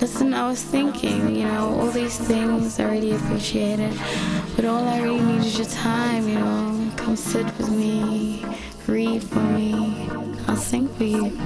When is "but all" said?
4.54-4.86